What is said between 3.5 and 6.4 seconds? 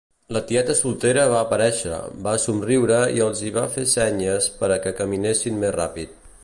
va fer senyes per a que caminessin més ràpid.